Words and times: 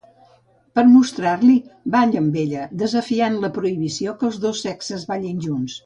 Per 0.79 0.83
mostrar-li, 0.93 1.57
balla 1.97 2.21
amb 2.23 2.41
ella, 2.47 2.65
desafiant 2.83 3.39
la 3.45 3.55
prohibició 3.61 4.19
que 4.23 4.31
els 4.33 4.45
dos 4.49 4.67
sexes 4.69 5.11
ballin 5.15 5.47
junts. 5.49 5.79